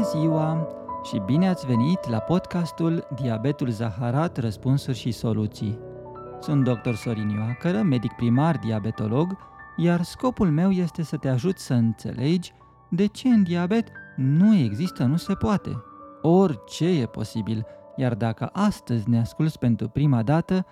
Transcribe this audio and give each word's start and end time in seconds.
Bună 0.00 0.12
ziua 0.12 0.66
și 1.02 1.18
bine 1.18 1.48
ați 1.48 1.66
venit 1.66 2.08
la 2.08 2.18
podcastul 2.18 3.06
Diabetul 3.14 3.68
Zaharat, 3.68 4.36
răspunsuri 4.36 4.96
și 4.96 5.12
soluții. 5.12 5.78
Sunt 6.40 6.64
dr. 6.64 6.94
Sorin 6.94 7.28
Ioacără, 7.28 7.82
medic 7.82 8.12
primar 8.12 8.56
diabetolog, 8.56 9.36
iar 9.76 10.02
scopul 10.02 10.50
meu 10.50 10.70
este 10.70 11.02
să 11.02 11.16
te 11.16 11.28
ajut 11.28 11.58
să 11.58 11.74
înțelegi 11.74 12.52
de 12.90 13.06
ce 13.06 13.28
în 13.28 13.42
diabet 13.42 13.88
nu 14.16 14.56
există, 14.56 15.04
nu 15.04 15.16
se 15.16 15.34
poate. 15.34 15.82
Orice 16.22 16.88
e 16.88 17.06
posibil, 17.06 17.66
iar 17.96 18.14
dacă 18.14 18.50
astăzi 18.52 19.08
ne 19.08 19.20
asculți 19.20 19.58
pentru 19.58 19.88
prima 19.88 20.22
dată, 20.22 20.66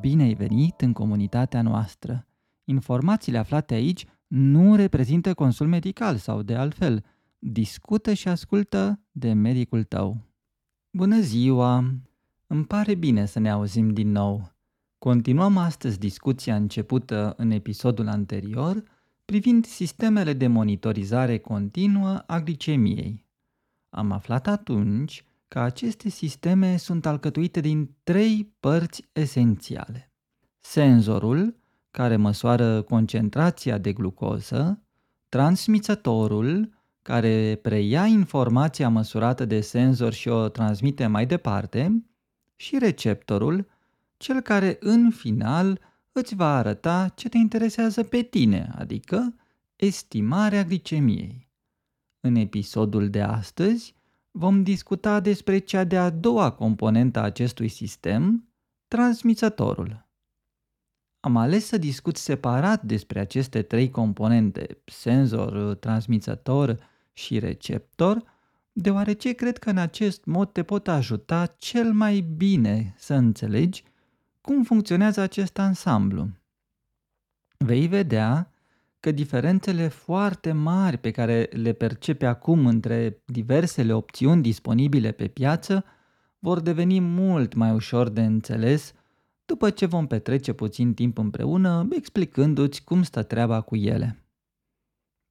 bine 0.00 0.22
ai 0.22 0.34
venit 0.34 0.80
în 0.80 0.92
comunitatea 0.92 1.62
noastră. 1.62 2.26
Informațiile 2.64 3.38
aflate 3.38 3.74
aici 3.74 4.06
nu 4.26 4.74
reprezintă 4.74 5.34
consul 5.34 5.66
medical 5.66 6.16
sau 6.16 6.42
de 6.42 6.54
altfel– 6.54 7.02
discută 7.44 8.12
și 8.12 8.28
ascultă 8.28 9.00
de 9.10 9.32
medicul 9.32 9.84
tău. 9.84 10.16
Bună 10.90 11.20
ziua! 11.20 11.84
Îmi 12.46 12.64
pare 12.64 12.94
bine 12.94 13.26
să 13.26 13.38
ne 13.38 13.50
auzim 13.50 13.92
din 13.92 14.10
nou. 14.10 14.52
Continuăm 14.98 15.56
astăzi 15.56 15.98
discuția 15.98 16.56
începută 16.56 17.34
în 17.36 17.50
episodul 17.50 18.08
anterior 18.08 18.82
privind 19.24 19.66
sistemele 19.66 20.32
de 20.32 20.46
monitorizare 20.46 21.38
continuă 21.38 22.22
a 22.26 22.40
glicemiei. 22.40 23.26
Am 23.90 24.12
aflat 24.12 24.46
atunci 24.46 25.24
că 25.48 25.58
aceste 25.58 26.08
sisteme 26.08 26.76
sunt 26.76 27.06
alcătuite 27.06 27.60
din 27.60 27.94
trei 28.02 28.54
părți 28.60 29.08
esențiale. 29.12 30.12
Senzorul, 30.60 31.56
care 31.90 32.16
măsoară 32.16 32.82
concentrația 32.82 33.78
de 33.78 33.92
glucoză, 33.92 34.82
transmițătorul, 35.28 36.81
care 37.02 37.58
preia 37.62 38.06
informația 38.06 38.88
măsurată 38.88 39.44
de 39.44 39.60
senzor 39.60 40.12
și 40.12 40.28
o 40.28 40.48
transmite 40.48 41.06
mai 41.06 41.26
departe, 41.26 42.04
și 42.56 42.78
receptorul, 42.78 43.68
cel 44.16 44.40
care 44.40 44.76
în 44.80 45.10
final 45.10 45.80
îți 46.12 46.34
va 46.34 46.56
arăta 46.56 47.08
ce 47.14 47.28
te 47.28 47.36
interesează 47.36 48.02
pe 48.02 48.22
tine, 48.22 48.72
adică 48.74 49.34
estimarea 49.76 50.64
glicemiei. 50.64 51.48
În 52.20 52.34
episodul 52.34 53.10
de 53.10 53.22
astăzi 53.22 53.94
vom 54.30 54.62
discuta 54.62 55.20
despre 55.20 55.58
cea 55.58 55.84
de-a 55.84 56.10
doua 56.10 56.50
componentă 56.50 57.18
a 57.18 57.22
acestui 57.22 57.68
sistem, 57.68 58.48
transmițătorul. 58.88 60.08
Am 61.20 61.36
ales 61.36 61.66
să 61.66 61.78
discut 61.78 62.16
separat 62.16 62.82
despre 62.82 63.20
aceste 63.20 63.62
trei 63.62 63.90
componente, 63.90 64.82
senzor, 64.84 65.74
transmițător 65.74 66.90
și 67.12 67.38
receptor, 67.38 68.22
deoarece 68.72 69.32
cred 69.32 69.58
că 69.58 69.70
în 69.70 69.78
acest 69.78 70.24
mod 70.24 70.52
te 70.52 70.62
pot 70.62 70.88
ajuta 70.88 71.54
cel 71.58 71.92
mai 71.92 72.20
bine 72.20 72.94
să 72.96 73.14
înțelegi 73.14 73.84
cum 74.40 74.62
funcționează 74.62 75.20
acest 75.20 75.58
ansamblu. 75.58 76.28
Vei 77.56 77.86
vedea 77.86 78.50
că 79.00 79.10
diferențele 79.10 79.88
foarte 79.88 80.52
mari 80.52 80.98
pe 80.98 81.10
care 81.10 81.48
le 81.52 81.72
percepe 81.72 82.26
acum 82.26 82.66
între 82.66 83.22
diversele 83.24 83.92
opțiuni 83.92 84.42
disponibile 84.42 85.10
pe 85.12 85.28
piață 85.28 85.84
vor 86.38 86.60
deveni 86.60 87.00
mult 87.00 87.54
mai 87.54 87.72
ușor 87.72 88.08
de 88.08 88.24
înțeles 88.24 88.92
după 89.44 89.70
ce 89.70 89.86
vom 89.86 90.06
petrece 90.06 90.52
puțin 90.52 90.94
timp 90.94 91.18
împreună 91.18 91.88
explicându-ți 91.90 92.84
cum 92.84 93.02
stă 93.02 93.22
treaba 93.22 93.60
cu 93.60 93.76
ele. 93.76 94.21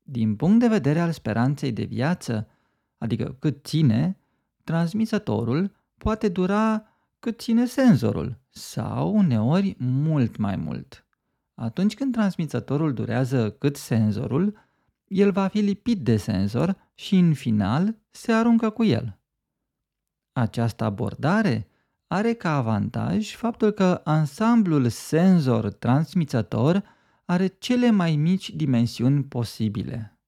Din 0.03 0.35
punct 0.35 0.59
de 0.59 0.67
vedere 0.67 0.99
al 0.99 1.11
speranței 1.11 1.71
de 1.71 1.83
viață, 1.83 2.47
adică 2.97 3.35
cât 3.39 3.65
ține, 3.65 4.17
transmisătorul 4.63 5.71
poate 5.97 6.29
dura 6.29 6.85
cât 7.19 7.39
ține 7.39 7.65
senzorul 7.65 8.39
sau 8.49 9.15
uneori 9.15 9.75
mult 9.79 10.37
mai 10.37 10.55
mult. 10.55 11.05
Atunci 11.53 11.93
când 11.93 12.13
transmisătorul 12.13 12.93
durează 12.93 13.51
cât 13.51 13.75
senzorul, 13.75 14.57
el 15.07 15.31
va 15.31 15.47
fi 15.47 15.59
lipit 15.59 16.03
de 16.03 16.17
senzor 16.17 16.75
și 16.93 17.17
în 17.17 17.33
final 17.33 17.95
se 18.09 18.31
aruncă 18.31 18.69
cu 18.69 18.83
el. 18.83 19.19
Această 20.31 20.83
abordare 20.83 21.67
are 22.07 22.33
ca 22.33 22.55
avantaj 22.55 23.35
faptul 23.35 23.71
că 23.71 24.01
ansamblul 24.03 24.89
senzor-transmisător 24.89 26.83
are 27.25 27.47
cele 27.47 27.91
mai 27.91 28.15
mici 28.15 28.49
dimensiuni 28.49 29.23
posibile. 29.23 30.19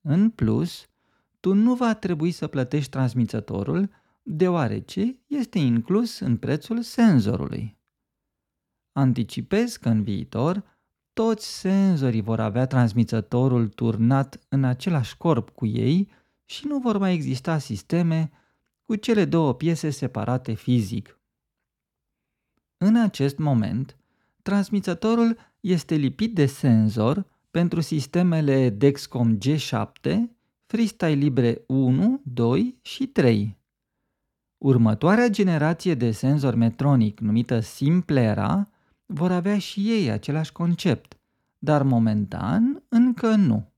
În 0.00 0.30
plus, 0.30 0.88
tu 1.40 1.52
nu 1.52 1.74
va 1.74 1.94
trebui 1.94 2.30
să 2.30 2.46
plătești 2.46 2.90
transmițătorul, 2.90 3.90
deoarece 4.22 5.18
este 5.26 5.58
inclus 5.58 6.18
în 6.18 6.36
prețul 6.36 6.82
senzorului. 6.82 7.78
Anticipez 8.92 9.76
că 9.76 9.88
în 9.88 10.02
viitor 10.02 10.78
toți 11.12 11.58
senzorii 11.58 12.20
vor 12.20 12.40
avea 12.40 12.66
transmițătorul 12.66 13.68
turnat 13.68 14.40
în 14.48 14.64
același 14.64 15.16
corp 15.16 15.50
cu 15.50 15.66
ei 15.66 16.08
și 16.44 16.66
nu 16.66 16.78
vor 16.78 16.98
mai 16.98 17.12
exista 17.14 17.58
sisteme 17.58 18.30
cu 18.82 18.96
cele 18.96 19.24
două 19.24 19.54
piese 19.54 19.90
separate 19.90 20.54
fizic. 20.54 21.18
În 22.76 22.96
acest 22.96 23.38
moment, 23.38 23.96
transmițătorul 24.42 25.49
este 25.60 25.94
lipit 25.94 26.34
de 26.34 26.46
senzor 26.46 27.26
pentru 27.50 27.80
sistemele 27.80 28.68
Dexcom 28.68 29.38
G7, 29.38 30.18
Freestyle 30.66 31.12
Libre 31.12 31.64
1, 31.66 32.20
2 32.24 32.78
și 32.82 33.06
3. 33.06 33.58
Următoarea 34.58 35.28
generație 35.28 35.94
de 35.94 36.10
senzor 36.10 36.54
metronic 36.54 37.20
numită 37.20 37.60
Simplera 37.60 38.68
vor 39.06 39.30
avea 39.30 39.58
și 39.58 39.90
ei 39.90 40.10
același 40.10 40.52
concept, 40.52 41.18
dar 41.58 41.82
momentan 41.82 42.82
încă 42.88 43.34
nu. 43.34 43.72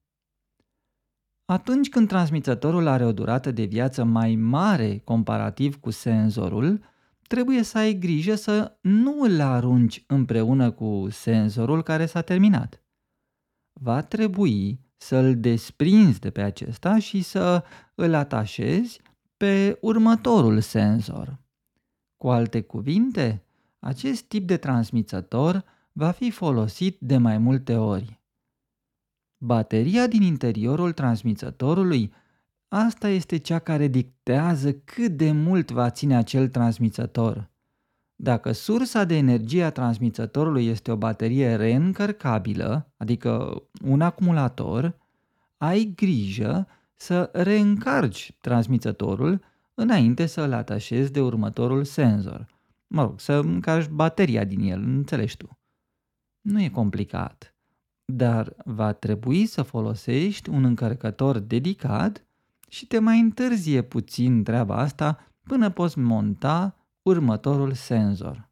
Atunci 1.45 1.89
când 1.89 2.09
transmițătorul 2.09 2.87
are 2.87 3.05
o 3.05 3.13
durată 3.13 3.51
de 3.51 3.65
viață 3.65 4.05
mai 4.05 4.35
mare 4.35 4.99
comparativ 4.99 5.81
cu 5.81 5.91
senzorul, 5.91 6.92
trebuie 7.33 7.63
să 7.63 7.79
ai 7.79 7.95
grijă 7.95 8.35
să 8.35 8.79
nu 8.81 9.21
îl 9.21 9.41
arunci 9.41 10.05
împreună 10.07 10.71
cu 10.71 11.07
senzorul 11.11 11.83
care 11.83 12.07
s-a 12.07 12.21
terminat. 12.21 12.83
Va 13.73 14.03
trebui 14.03 14.81
să 14.97 15.17
îl 15.17 15.37
desprinzi 15.37 16.21
de 16.21 16.31
pe 16.31 16.43
acesta 16.43 16.99
și 16.99 17.23
să 17.23 17.65
îl 17.95 18.15
atașezi 18.15 19.01
pe 19.37 19.79
următorul 19.81 20.61
senzor. 20.61 21.39
Cu 22.17 22.31
alte 22.31 22.61
cuvinte, 22.61 23.45
acest 23.79 24.23
tip 24.23 24.47
de 24.47 24.57
transmițător 24.57 25.65
va 25.93 26.11
fi 26.11 26.31
folosit 26.31 26.97
de 27.01 27.17
mai 27.17 27.39
multe 27.39 27.77
ori. 27.77 28.21
Bateria 29.37 30.07
din 30.07 30.23
interiorul 30.23 30.93
transmițătorului 30.93 32.13
Asta 32.75 33.09
este 33.09 33.37
cea 33.37 33.59
care 33.59 33.87
dictează 33.87 34.73
cât 34.73 35.17
de 35.17 35.33
mult 35.33 35.71
va 35.71 35.91
ține 35.91 36.17
acel 36.17 36.49
transmițător. 36.49 37.51
Dacă 38.15 38.53
sursa 38.53 39.05
de 39.05 39.17
energie 39.17 39.65
a 39.65 39.71
transmițătorului 39.71 40.67
este 40.67 40.91
o 40.91 40.97
baterie 40.97 41.57
reîncărcabilă, 41.57 42.93
adică 42.97 43.63
un 43.85 44.01
acumulator, 44.01 44.99
ai 45.57 45.93
grijă 45.97 46.67
să 46.95 47.31
reîncarci 47.33 48.37
transmițătorul 48.41 49.41
înainte 49.75 50.27
să 50.27 50.41
îl 50.41 50.53
atașezi 50.53 51.13
de 51.13 51.21
următorul 51.21 51.85
senzor. 51.85 52.47
Mă 52.87 53.03
rog, 53.03 53.21
să 53.21 53.33
încarci 53.33 53.89
bateria 53.89 54.45
din 54.45 54.61
el, 54.61 54.83
înțelegi 54.83 55.37
tu. 55.37 55.59
Nu 56.41 56.63
e 56.63 56.69
complicat, 56.69 57.55
dar 58.05 58.55
va 58.65 58.93
trebui 58.93 59.47
să 59.47 59.63
folosești 59.63 60.49
un 60.49 60.65
încărcător 60.65 61.39
dedicat 61.39 62.27
și 62.73 62.87
te 62.87 62.99
mai 62.99 63.21
întârzie 63.21 63.83
puțin 63.83 64.45
treaba 64.45 64.77
asta 64.77 65.33
până 65.43 65.71
poți 65.71 65.99
monta 65.99 66.77
următorul 67.03 67.73
senzor. 67.73 68.51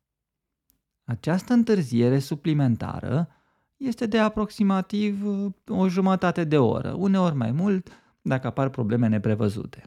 Această 1.05 1.53
întârziere 1.53 2.19
suplimentară 2.19 3.29
este 3.77 4.07
de 4.07 4.19
aproximativ 4.19 5.27
uh, 5.27 5.53
o 5.69 5.89
jumătate 5.89 6.45
de 6.45 6.59
oră, 6.59 6.93
uneori 6.93 7.35
mai 7.35 7.53
mult 7.53 7.89
dacă 8.23 8.47
apar 8.47 8.69
probleme 8.69 9.09
neprevăzute. 9.09 9.83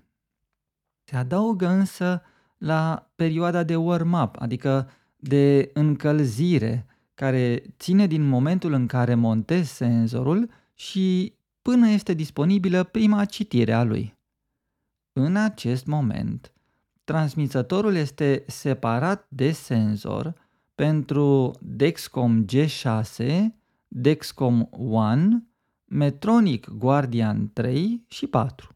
Se 1.04 1.16
adaugă 1.16 1.68
însă 1.68 2.22
la 2.58 3.12
perioada 3.16 3.64
de 3.64 3.76
warm-up, 3.76 4.36
adică 4.40 4.90
de 5.16 5.72
încălzire, 5.74 6.86
care 7.14 7.64
ține 7.78 8.08
din 8.08 8.28
momentul 8.28 8.74
în 8.74 8.88
care 8.88 9.16
montezi 9.16 9.74
senzorul 9.74 10.50
și 10.74 11.34
până 11.62 11.88
este 11.88 12.14
disponibilă 12.14 12.84
prima 12.84 13.26
citire 13.26 13.74
a 13.74 13.84
lui. 13.84 14.22
În 15.14 15.36
acest 15.36 15.86
moment, 15.86 16.54
transmisătorul 17.04 17.96
este 17.96 18.44
separat 18.48 19.26
de 19.30 19.52
senzor 19.52 20.34
pentru 20.76 21.52
Dexcom 21.62 22.46
G6, 22.46 23.42
Dexcom 23.88 24.68
One, 24.90 25.48
Metronic 25.86 26.70
Guardian 26.70 27.50
3 27.54 28.04
și 28.08 28.28
4. 28.28 28.76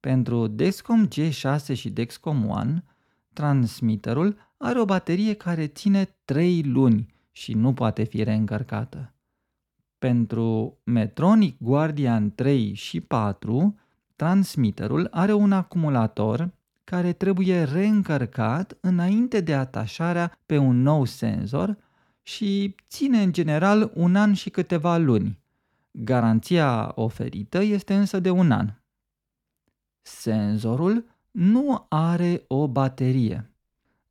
Pentru 0.00 0.46
Dexcom 0.46 1.08
G6 1.08 1.74
și 1.74 1.90
Dexcom 1.90 2.48
One, 2.48 2.84
transmitterul 3.32 4.36
are 4.56 4.80
o 4.80 4.84
baterie 4.84 5.34
care 5.34 5.66
ține 5.66 6.16
3 6.24 6.62
luni 6.62 7.14
și 7.32 7.54
nu 7.54 7.74
poate 7.74 8.04
fi 8.04 8.22
reîncărcată. 8.22 9.14
Pentru 9.98 10.78
Metronic 10.84 11.62
Guardian 11.62 12.34
3 12.34 12.74
și 12.74 13.00
4, 13.00 13.78
transmitterul 14.16 15.08
are 15.10 15.32
un 15.32 15.52
acumulator 15.52 16.50
care 16.84 17.12
trebuie 17.12 17.62
reîncărcat 17.62 18.76
înainte 18.80 19.40
de 19.40 19.54
atașarea 19.54 20.38
pe 20.46 20.58
un 20.58 20.82
nou 20.82 21.04
senzor 21.04 21.76
și 22.22 22.74
ține 22.88 23.22
în 23.22 23.32
general 23.32 23.90
un 23.94 24.16
an 24.16 24.32
și 24.32 24.50
câteva 24.50 24.96
luni. 24.96 25.38
Garanția 25.90 26.92
oferită 26.94 27.62
este 27.62 27.94
însă 27.94 28.20
de 28.20 28.30
un 28.30 28.50
an. 28.50 28.72
Senzorul 30.02 31.04
nu 31.30 31.86
are 31.88 32.44
o 32.46 32.68
baterie. 32.68 33.50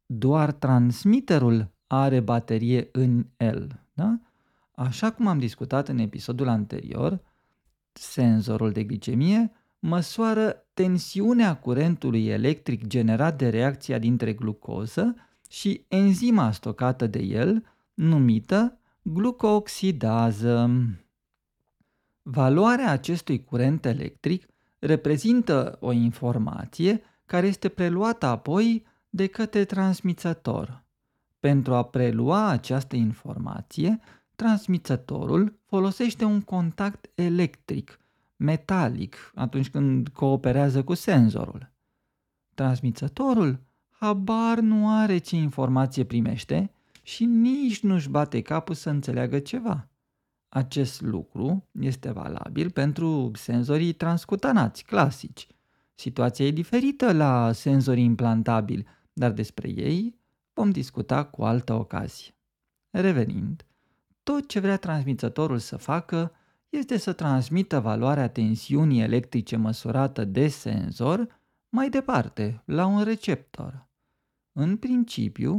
Doar 0.06 0.52
transmitterul 0.52 1.72
are 1.88 2.20
baterie 2.20 2.90
în 2.92 3.26
el. 3.38 3.80
Da? 3.94 4.20
Așa 4.76 5.12
cum 5.12 5.28
am 5.28 5.40
discutat 5.40 5.88
în 5.88 5.98
episodul 5.98 6.48
anterior, 6.48 7.20
senzorul 7.92 8.72
de 8.72 8.84
glicemie 8.84 9.52
măsoară 9.88 10.66
tensiunea 10.74 11.58
curentului 11.58 12.28
electric 12.28 12.88
generat 12.88 13.38
de 13.38 13.50
reacția 13.50 14.00
dintre 14.00 14.34
glucoză 14.34 15.16
și 15.50 15.86
enzima 15.88 16.52
stocată 16.52 17.08
de 17.08 17.20
el, 17.20 17.64
numită 17.94 18.80
glucooxidază. 19.02 20.72
Valoarea 22.22 22.92
acestui 22.92 23.44
curent 23.44 23.86
electric 23.86 24.48
reprezintă 24.80 25.78
o 25.80 25.92
informație 25.92 27.02
care 27.26 27.48
este 27.48 27.70
preluată 27.70 28.26
apoi 28.26 28.86
de 29.10 29.28
către 29.28 29.66
transmițător. 29.66 30.84
Pentru 31.40 31.74
a 31.74 31.84
prelua 31.84 32.48
această 32.48 32.96
informație, 32.96 34.00
transmițătorul 34.36 35.60
folosește 35.66 36.24
un 36.24 36.42
contact 36.42 37.10
electric, 37.16 38.00
metalic, 38.36 39.32
atunci 39.36 39.70
când 39.70 40.08
cooperează 40.08 40.84
cu 40.84 40.94
senzorul. 40.94 41.72
Transmițătorul 42.54 43.60
habar 43.90 44.60
nu 44.60 44.90
are 44.90 45.18
ce 45.18 45.36
informație 45.36 46.04
primește 46.04 46.72
și 47.02 47.26
nici 47.26 47.82
nu-și 47.82 48.10
bate 48.10 48.42
capul 48.42 48.76
să 48.76 48.90
înțeleagă 48.90 49.40
ceva. 49.40 49.90
Acest 50.50 51.02
lucru 51.02 51.68
este 51.72 52.12
valabil 52.12 52.70
pentru 52.72 53.32
senzorii 53.34 53.94
transcutanați 53.94 54.84
clasici. 54.84 55.48
Situația 55.96 56.46
e 56.46 56.52
diferită 56.52 57.14
la 57.14 57.52
senzorii 57.52 58.04
implantabili, 58.04 58.86
dar 59.14 59.32
despre 59.32 59.70
ei 59.70 60.20
vom 60.54 60.70
discuta 60.70 61.24
cu 61.24 61.44
altă 61.44 61.74
ocazie. 61.74 62.36
Revenind, 62.90 63.66
tot 64.24 64.48
ce 64.48 64.60
vrea 64.60 64.78
transmițătorul 64.78 65.58
să 65.58 65.78
facă 65.78 66.32
este 66.70 66.98
să 66.98 67.14
transmită 67.14 67.80
valoarea 67.80 68.30
tensiunii 68.30 69.02
electrice 69.02 69.56
măsurată 69.56 70.26
de 70.26 70.48
senzor 70.48 71.28
mai 71.70 71.90
departe, 71.90 72.62
la 72.66 72.86
un 72.86 73.04
receptor. 73.04 73.88
În 74.52 74.78
principiu, 74.78 75.54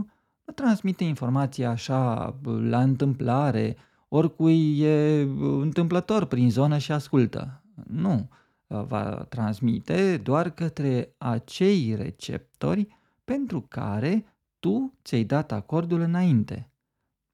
nu 0.45 0.53
transmite 0.55 1.05
informația 1.05 1.71
așa 1.71 2.35
la 2.43 2.83
întâmplare, 2.83 3.77
oricui 4.09 4.79
e 4.81 5.21
întâmplător 5.41 6.25
prin 6.25 6.51
zonă 6.51 6.79
și 6.79 6.93
ascultă. 6.93 7.63
Nu, 7.87 8.29
va 8.67 9.27
transmite 9.29 10.17
doar 10.17 10.51
către 10.51 11.15
acei 11.19 11.95
receptori 11.95 12.89
pentru 13.25 13.61
care 13.61 14.25
tu 14.59 14.99
ți-ai 15.05 15.25
dat 15.25 15.53
acordul 15.53 16.01
înainte. 16.01 16.71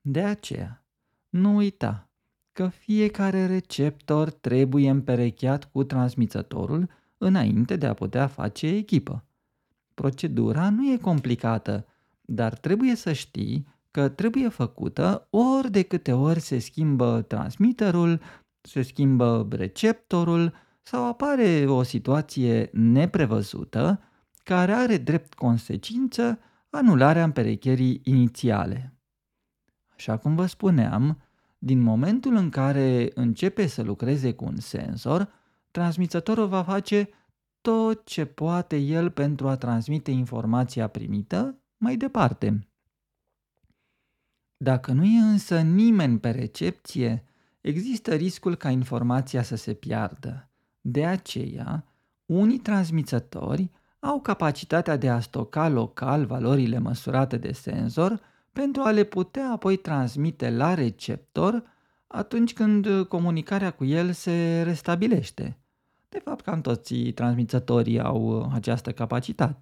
De 0.00 0.22
aceea, 0.22 0.84
nu 1.28 1.54
uita 1.54 2.10
că 2.52 2.68
fiecare 2.68 3.46
receptor 3.46 4.30
trebuie 4.30 4.90
împerecheat 4.90 5.70
cu 5.70 5.84
transmițătorul 5.84 6.88
înainte 7.18 7.76
de 7.76 7.86
a 7.86 7.94
putea 7.94 8.26
face 8.26 8.66
echipă. 8.66 9.24
Procedura 9.94 10.70
nu 10.70 10.92
e 10.92 10.96
complicată, 10.96 11.86
dar 12.20 12.54
trebuie 12.54 12.94
să 12.94 13.12
știi 13.12 13.66
că 13.90 14.08
trebuie 14.08 14.48
făcută 14.48 15.26
ori 15.30 15.70
de 15.70 15.82
câte 15.82 16.12
ori 16.12 16.40
se 16.40 16.58
schimbă 16.58 17.22
transmitterul, 17.22 18.20
se 18.60 18.82
schimbă 18.82 19.48
receptorul 19.50 20.52
sau 20.82 21.06
apare 21.06 21.64
o 21.66 21.82
situație 21.82 22.70
neprevăzută 22.72 24.00
care 24.44 24.72
are 24.72 24.96
drept 24.96 25.34
consecință 25.34 26.38
anularea 26.70 27.24
împerecherii 27.24 28.00
inițiale. 28.04 28.94
Așa 29.96 30.16
cum 30.16 30.34
vă 30.34 30.46
spuneam, 30.46 31.22
din 31.64 31.80
momentul 31.80 32.34
în 32.34 32.50
care 32.50 33.10
începe 33.14 33.66
să 33.66 33.82
lucreze 33.82 34.32
cu 34.32 34.44
un 34.44 34.56
senzor, 34.56 35.28
transmițătorul 35.70 36.46
va 36.46 36.62
face 36.62 37.08
tot 37.60 38.04
ce 38.04 38.24
poate 38.24 38.76
el 38.76 39.10
pentru 39.10 39.48
a 39.48 39.56
transmite 39.56 40.10
informația 40.10 40.88
primită 40.88 41.58
mai 41.76 41.96
departe. 41.96 42.68
Dacă 44.56 44.92
nu 44.92 45.04
e 45.04 45.18
însă 45.18 45.60
nimeni 45.60 46.18
pe 46.18 46.30
recepție, 46.30 47.24
există 47.60 48.14
riscul 48.14 48.54
ca 48.54 48.70
informația 48.70 49.42
să 49.42 49.56
se 49.56 49.74
piardă. 49.74 50.50
De 50.80 51.06
aceea, 51.06 51.84
unii 52.26 52.58
transmițători 52.58 53.70
au 53.98 54.20
capacitatea 54.20 54.96
de 54.96 55.10
a 55.10 55.20
stoca 55.20 55.68
local 55.68 56.24
valorile 56.24 56.78
măsurate 56.78 57.36
de 57.36 57.52
senzor 57.52 58.20
pentru 58.52 58.82
a 58.82 58.90
le 58.90 59.04
putea 59.04 59.50
apoi 59.50 59.76
transmite 59.76 60.50
la 60.50 60.74
receptor 60.74 61.62
atunci 62.06 62.52
când 62.52 63.06
comunicarea 63.08 63.70
cu 63.70 63.84
el 63.84 64.12
se 64.12 64.62
restabilește. 64.62 65.58
De 66.08 66.18
fapt, 66.24 66.44
cam 66.44 66.60
toți 66.60 66.94
transmițătorii 66.94 68.00
au 68.00 68.50
această 68.52 68.92
capacitate. 68.92 69.58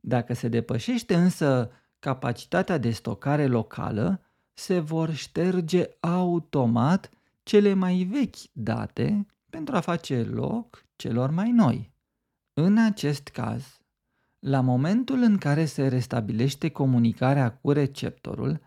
Dacă 0.00 0.34
se 0.34 0.48
depășește 0.48 1.14
însă 1.14 1.70
capacitatea 1.98 2.78
de 2.78 2.90
stocare 2.90 3.46
locală, 3.46 4.20
se 4.52 4.78
vor 4.78 5.10
șterge 5.10 5.86
automat 6.00 7.10
cele 7.42 7.74
mai 7.74 8.08
vechi 8.10 8.36
date 8.52 9.26
pentru 9.50 9.76
a 9.76 9.80
face 9.80 10.22
loc 10.22 10.84
celor 10.96 11.30
mai 11.30 11.50
noi. 11.50 11.92
În 12.54 12.78
acest 12.78 13.28
caz, 13.28 13.79
la 14.40 14.60
momentul 14.60 15.22
în 15.22 15.36
care 15.36 15.64
se 15.64 15.88
restabilește 15.88 16.68
comunicarea 16.68 17.52
cu 17.52 17.70
receptorul, 17.70 18.60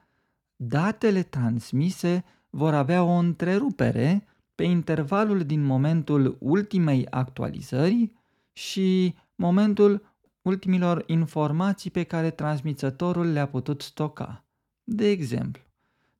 datele 0.56 1.24
transmise 1.24 2.24
vor 2.50 2.74
avea 2.74 3.04
o 3.04 3.12
întrerupere 3.12 4.28
pe 4.56 4.64
intervalul 4.64 5.44
din 5.44 5.64
momentul 5.64 6.38
ultimei 6.40 7.08
actualizări 7.10 8.12
și 8.52 9.16
momentul 9.36 10.06
ultimilor 10.42 11.04
informații 11.08 11.92
pe 11.92 12.04
care 12.04 12.30
transmițătorul 12.30 13.32
le-a 13.32 13.48
putut 13.48 13.82
stoca. 13.82 14.46
De 14.84 15.08
exemplu, 15.08 15.62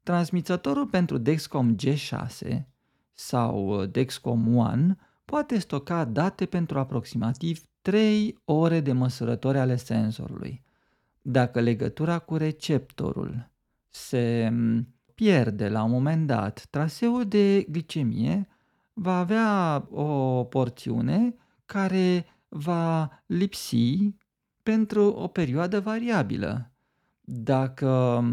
transmițătorul 0.04 0.88
pentru 0.88 1.18
Dexcom 1.18 1.76
G6 1.76 2.64
sau 3.14 3.86
Dexcom 3.86 4.56
One 4.56 4.98
poate 5.26 5.60
stoca 5.60 6.06
date 6.06 6.46
pentru 6.46 6.80
aproximativ 6.80 7.62
3 7.82 8.42
ore 8.46 8.80
de 8.80 8.92
măsurători 8.92 9.58
ale 9.58 9.76
senzorului. 9.76 10.64
Dacă 11.22 11.60
legătura 11.60 12.20
cu 12.20 12.36
receptorul 12.36 13.52
se 13.90 14.54
pierde 15.16 15.70
la 15.70 15.84
un 15.84 15.92
moment 15.92 16.28
dat, 16.28 16.68
traseul 16.70 17.26
de 17.26 17.66
glicemie 17.70 18.48
va 18.94 19.20
avea 19.20 19.88
o 19.90 20.44
porțiune 20.44 21.36
care 21.66 22.26
va 22.50 23.10
lipsi 23.26 24.16
pentru 24.64 25.04
o 25.06 25.28
perioadă 25.28 25.80
variabilă. 25.80 26.72
Dacă 27.22 28.24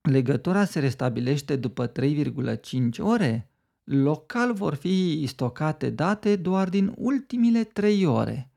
legătura 0.00 0.64
se 0.64 0.78
restabilește 0.78 1.56
după 1.56 1.92
3,5 1.92 2.98
ore, 2.98 3.49
local 3.84 4.52
vor 4.52 4.74
fi 4.74 5.24
stocate 5.26 5.90
date 5.90 6.36
doar 6.36 6.68
din 6.68 6.92
ultimile 6.96 7.64
3 7.64 8.04
ore. 8.04 8.50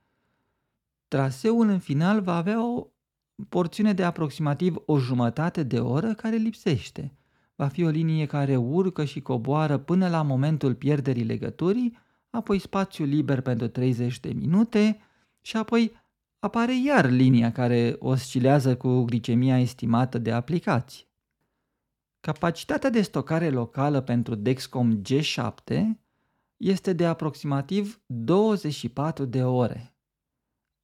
Traseul 1.07 1.67
în 1.67 1.79
final 1.79 2.21
va 2.21 2.35
avea 2.35 2.65
o 2.65 2.87
porțiune 3.49 3.93
de 3.93 4.03
aproximativ 4.03 4.75
o 4.85 4.97
jumătate 4.97 5.63
de 5.63 5.79
oră 5.79 6.13
care 6.13 6.35
lipsește. 6.35 7.13
Va 7.55 7.67
fi 7.67 7.83
o 7.83 7.89
linie 7.89 8.25
care 8.25 8.55
urcă 8.55 9.03
și 9.03 9.21
coboară 9.21 9.77
până 9.77 10.09
la 10.09 10.21
momentul 10.21 10.75
pierderii 10.75 11.23
legăturii, 11.23 11.97
apoi 12.29 12.59
spațiu 12.59 13.05
liber 13.05 13.41
pentru 13.41 13.67
30 13.67 14.19
de 14.19 14.33
minute 14.33 14.99
și 15.41 15.57
apoi 15.57 15.91
apare 16.39 16.81
iar 16.85 17.09
linia 17.09 17.51
care 17.51 17.95
oscilează 17.99 18.75
cu 18.77 19.03
glicemia 19.03 19.59
estimată 19.59 20.17
de 20.17 20.31
aplicație. 20.31 21.05
Capacitatea 22.25 22.89
de 22.89 23.01
stocare 23.01 23.49
locală 23.49 24.01
pentru 24.01 24.35
Dexcom 24.35 25.01
G7 25.01 25.83
este 26.57 26.93
de 26.93 27.05
aproximativ 27.05 28.01
24 28.05 29.25
de 29.25 29.43
ore. 29.43 29.95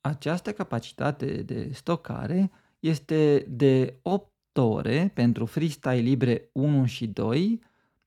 Această 0.01 0.53
capacitate 0.53 1.41
de 1.41 1.71
stocare 1.73 2.51
este 2.79 3.45
de 3.49 3.99
8 4.01 4.57
ore 4.57 5.11
pentru 5.13 5.45
freestyle 5.45 5.95
libre 5.95 6.49
1 6.51 6.85
și 6.85 7.07
2, 7.07 7.61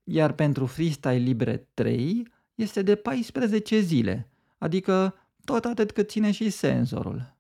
iar 0.05 0.33
pentru 0.33 0.67
freestyle 0.67 1.17
libre 1.17 1.69
3 1.75 2.27
este 2.55 2.83
de 2.83 2.95
14 2.97 3.81
zile, 3.81 4.31
adică 4.59 5.15
tot 5.45 5.65
atât 5.65 5.93
cât 5.93 6.11
ține 6.11 6.31
și 6.31 6.51
senzorul. 6.51 7.37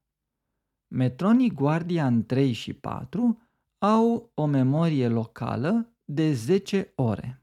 Metronii 0.88 1.50
Guardian 1.50 2.26
3 2.26 2.52
și 2.52 2.72
4 2.72 3.42
au 3.82 4.30
o 4.34 4.46
memorie 4.46 5.08
locală 5.08 5.92
de 6.04 6.32
10 6.32 6.92
ore. 6.94 7.42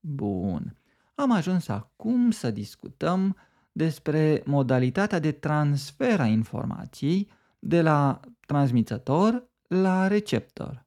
Bun, 0.00 0.76
am 1.14 1.32
ajuns 1.32 1.68
acum 1.68 2.30
să 2.30 2.50
discutăm 2.50 3.36
despre 3.72 4.42
modalitatea 4.46 5.18
de 5.18 5.32
transfer 5.32 6.20
a 6.20 6.26
informației 6.26 7.30
de 7.58 7.82
la 7.82 8.20
transmițător 8.46 9.48
la 9.68 10.06
receptor. 10.06 10.86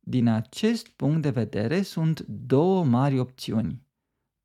Din 0.00 0.28
acest 0.28 0.88
punct 0.88 1.22
de 1.22 1.30
vedere 1.30 1.82
sunt 1.82 2.20
două 2.26 2.84
mari 2.84 3.18
opțiuni. 3.18 3.82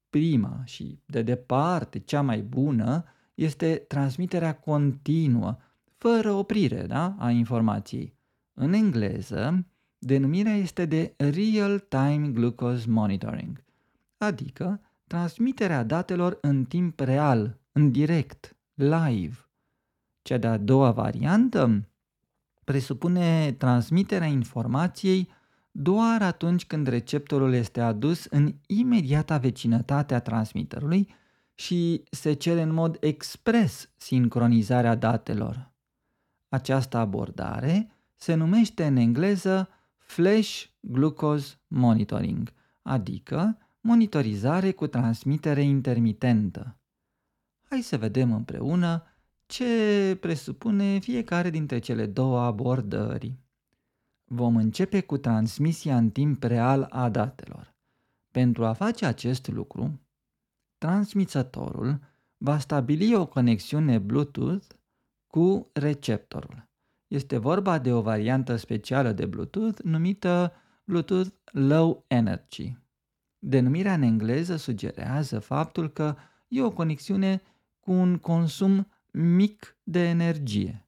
Prima 0.09 0.61
și 0.65 0.99
de 1.05 1.21
departe 1.21 1.99
cea 1.99 2.21
mai 2.21 2.41
bună 2.41 3.03
este 3.33 3.75
transmiterea 3.75 4.55
continuă, 4.55 5.57
fără 5.97 6.31
oprire 6.31 6.85
da, 6.87 7.15
a 7.19 7.29
informației. 7.29 8.18
În 8.61 8.73
engleză, 8.73 9.65
denumirea 9.97 10.53
este 10.53 10.85
de 10.85 11.13
Real-Time 11.17 12.27
Glucose 12.27 12.89
Monitoring, 12.89 13.63
adică 14.17 14.81
transmiterea 15.07 15.83
datelor 15.83 16.37
în 16.41 16.63
timp 16.63 16.99
real, 16.99 17.59
în 17.71 17.91
direct, 17.91 18.55
live. 18.73 19.35
Cea 20.21 20.37
de-a 20.37 20.57
doua 20.57 20.91
variantă 20.91 21.89
presupune 22.63 23.51
transmiterea 23.51 24.27
informației 24.27 25.29
doar 25.71 26.21
atunci 26.21 26.65
când 26.65 26.87
receptorul 26.87 27.53
este 27.53 27.81
adus 27.81 28.25
în 28.25 28.55
imediata 28.67 29.37
vecinătate 29.37 30.13
a 30.13 30.19
transmitterului 30.19 31.07
și 31.55 32.03
se 32.11 32.33
cere 32.33 32.61
în 32.61 32.73
mod 32.73 32.97
expres 32.99 33.89
sincronizarea 33.97 34.95
datelor. 34.95 35.71
Această 36.49 36.97
abordare 36.97 37.93
se 38.21 38.33
numește 38.33 38.85
în 38.85 38.95
engleză 38.95 39.69
Flash 39.97 40.65
Glucose 40.79 41.55
Monitoring, 41.67 42.53
adică 42.81 43.57
monitorizare 43.81 44.71
cu 44.71 44.87
transmitere 44.87 45.61
intermitentă. 45.61 46.77
Hai 47.63 47.81
să 47.81 47.97
vedem 47.97 48.33
împreună 48.33 49.03
ce 49.45 50.17
presupune 50.19 50.99
fiecare 50.99 51.49
dintre 51.49 51.79
cele 51.79 52.05
două 52.05 52.39
abordări. 52.39 53.39
Vom 54.25 54.55
începe 54.55 55.01
cu 55.01 55.17
transmisia 55.17 55.97
în 55.97 56.09
timp 56.09 56.43
real 56.43 56.87
a 56.89 57.09
datelor. 57.09 57.73
Pentru 58.31 58.65
a 58.65 58.73
face 58.73 59.05
acest 59.05 59.47
lucru, 59.47 59.99
transmițătorul 60.77 61.99
va 62.37 62.59
stabili 62.59 63.15
o 63.15 63.25
conexiune 63.25 63.97
Bluetooth 63.97 64.67
cu 65.27 65.69
receptorul. 65.73 66.68
Este 67.09 67.37
vorba 67.37 67.79
de 67.79 67.93
o 67.93 68.01
variantă 68.01 68.55
specială 68.55 69.11
de 69.11 69.25
Bluetooth 69.25 69.81
numită 69.81 70.53
Bluetooth 70.83 71.29
Low 71.51 72.03
Energy. 72.07 72.77
Denumirea 73.39 73.93
în 73.93 74.01
engleză 74.01 74.55
sugerează 74.55 75.39
faptul 75.39 75.89
că 75.89 76.15
e 76.47 76.61
o 76.61 76.71
conexiune 76.71 77.41
cu 77.79 77.91
un 77.91 78.17
consum 78.17 78.87
mic 79.11 79.77
de 79.83 80.07
energie. 80.07 80.87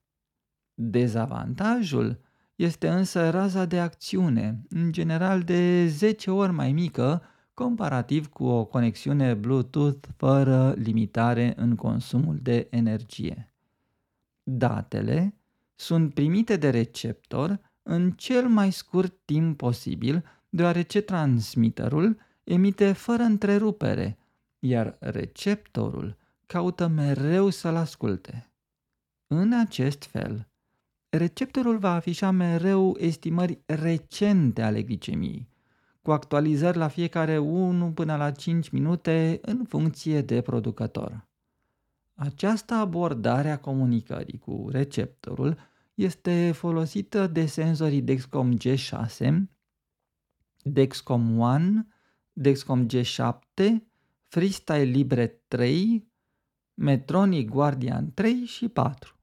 Dezavantajul 0.74 2.20
este 2.54 2.88
însă 2.88 3.30
raza 3.30 3.64
de 3.64 3.80
acțiune, 3.80 4.62
în 4.68 4.92
general 4.92 5.42
de 5.42 5.86
10 5.86 6.30
ori 6.30 6.52
mai 6.52 6.72
mică 6.72 7.22
comparativ 7.54 8.28
cu 8.28 8.44
o 8.44 8.64
conexiune 8.64 9.34
Bluetooth 9.34 10.08
fără 10.16 10.72
limitare 10.72 11.52
în 11.56 11.74
consumul 11.74 12.38
de 12.42 12.66
energie. 12.70 13.52
Datele 14.42 15.41
sunt 15.74 16.14
primite 16.14 16.56
de 16.56 16.70
receptor 16.70 17.60
în 17.82 18.10
cel 18.10 18.48
mai 18.48 18.72
scurt 18.72 19.18
timp 19.24 19.56
posibil, 19.56 20.24
deoarece 20.48 21.00
transmitterul 21.00 22.18
emite 22.44 22.92
fără 22.92 23.22
întrerupere, 23.22 24.18
iar 24.58 24.96
receptorul 25.00 26.16
caută 26.46 26.86
mereu 26.86 27.48
să-l 27.50 27.76
asculte. 27.76 28.52
În 29.26 29.52
acest 29.52 30.04
fel, 30.04 30.48
receptorul 31.08 31.78
va 31.78 31.94
afișa 31.94 32.30
mereu 32.30 32.96
estimări 32.98 33.60
recente 33.66 34.62
ale 34.62 34.82
glicemiei, 34.82 35.48
cu 36.02 36.10
actualizări 36.10 36.76
la 36.76 36.88
fiecare 36.88 37.38
1 37.38 37.92
până 37.92 38.16
la 38.16 38.30
5 38.30 38.68
minute 38.68 39.38
în 39.42 39.64
funcție 39.64 40.20
de 40.20 40.40
producător. 40.40 41.26
Această 42.14 42.74
abordare 42.74 43.50
a 43.50 43.60
comunicării 43.60 44.38
cu 44.38 44.68
receptorul 44.70 45.58
este 45.94 46.52
folosită 46.52 47.26
de 47.26 47.46
senzorii 47.46 48.02
Dexcom 48.02 48.56
G6, 48.58 49.42
Dexcom 50.62 51.38
One, 51.38 51.86
Dexcom 52.32 52.86
G7, 52.86 53.40
Freestyle 54.28 54.82
Libre 54.82 55.26
3, 55.26 56.10
Metronic 56.74 57.48
Guardian 57.48 58.12
3 58.14 58.44
și 58.44 58.68
4. 58.68 59.16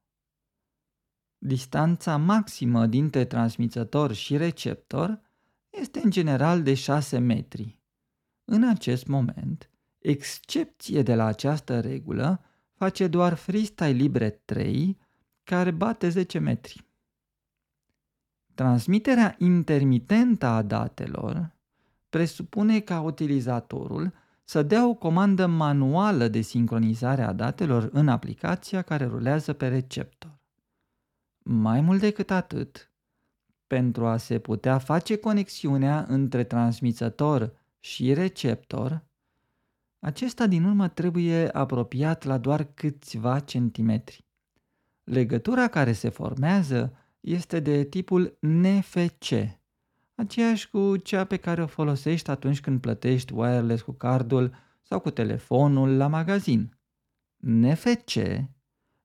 Distanța 1.38 2.18
maximă 2.18 2.86
dintre 2.86 3.26
transmițător 3.26 4.14
și 4.14 4.38
receptor 4.38 5.22
este 5.70 6.02
în 6.04 6.10
general 6.10 6.64
de 6.64 6.74
6 6.74 7.18
metri. 7.18 7.80
În 8.46 8.68
acest 8.68 9.08
moment, 9.08 9.70
excepție 9.98 11.02
de 11.02 11.16
la 11.16 11.26
această 11.26 11.80
regulă 11.80 12.44
face 12.80 13.08
doar 13.08 13.34
Freestyle 13.34 13.90
Libre 13.90 14.30
3, 14.30 14.98
care 15.44 15.72
bate 15.72 16.10
10 16.10 16.40
metri. 16.40 16.86
Transmiterea 18.54 19.36
intermitentă 19.38 20.46
a 20.46 20.62
datelor 20.62 21.56
presupune 22.10 22.80
ca 22.80 23.02
utilizatorul 23.02 24.14
să 24.44 24.64
dea 24.64 24.88
o 24.88 24.94
comandă 24.94 25.46
manuală 25.46 26.28
de 26.28 26.42
sincronizare 26.42 27.22
a 27.22 27.34
datelor 27.34 27.90
în 27.92 28.08
aplicația 28.08 28.82
care 28.82 29.06
rulează 29.06 29.54
pe 29.54 29.68
receptor. 29.68 30.40
Mai 31.40 31.82
mult 31.82 32.00
decât 32.00 32.32
atât, 32.32 32.92
pentru 33.68 34.06
a 34.06 34.18
se 34.18 34.40
putea 34.40 34.78
face 34.78 35.18
conexiunea 35.18 36.06
între 36.08 36.44
transmițător 36.44 37.54
și 37.80 38.14
receptor, 38.14 39.04
acesta 40.00 40.48
din 40.48 40.64
urmă 40.64 40.88
trebuie 40.88 41.50
apropiat 41.50 42.24
la 42.24 42.38
doar 42.38 42.64
câțiva 42.74 43.40
centimetri. 43.40 44.26
Legătura 45.04 45.68
care 45.68 45.92
se 45.92 46.10
formează 46.10 46.94
este 47.20 47.60
de 47.60 47.84
tipul 47.84 48.38
NFC, 48.40 49.30
aceeași 50.16 50.70
cu 50.70 50.98
cea 50.98 51.24
pe 51.24 51.38
care 51.38 51.62
o 51.62 51.68
folosești 51.68 52.30
atunci 52.30 52.62
când 52.62 52.82
plătești 52.82 53.34
wireless 53.34 53.82
cu 53.82 53.92
cardul 53.92 54.54
sau 54.82 55.00
cu 55.00 55.10
telefonul 55.10 55.98
la 55.98 56.08
magazin. 56.08 56.78
NFC 57.38 58.14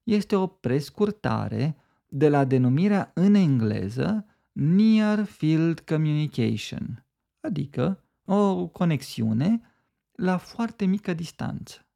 este 0.02 0.36
o 0.36 0.46
prescurtare 0.46 1.76
de 2.06 2.28
la 2.28 2.44
denumirea 2.44 3.10
în 3.14 3.34
engleză 3.34 4.26
Near 4.52 5.24
Field 5.24 5.80
Communication, 5.80 7.06
adică 7.40 8.04
o 8.24 8.66
conexiune 8.66 9.60
la 10.14 10.36
foarte 10.36 10.84
mică 10.84 11.14
distanță. 11.14 11.86